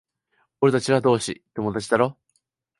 [0.61, 2.17] 俺たちは同志、友達だろ？